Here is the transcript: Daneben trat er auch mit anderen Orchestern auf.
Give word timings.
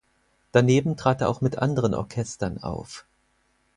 Daneben 0.51 0.97
trat 0.97 1.21
er 1.21 1.29
auch 1.29 1.41
mit 1.41 1.59
anderen 1.59 1.93
Orchestern 1.93 2.57
auf. 2.57 3.05